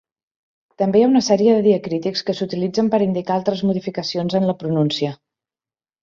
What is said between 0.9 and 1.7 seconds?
hi ha una sèrie de